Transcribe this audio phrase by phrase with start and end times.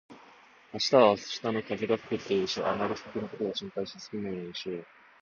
[0.73, 1.21] 「明日は明日
[1.51, 4.85] の風が吹く」って言うし、あまり先のことを心配しすぎないようにしよう。